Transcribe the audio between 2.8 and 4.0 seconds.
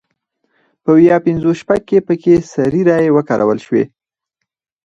رایې وکارول شوې.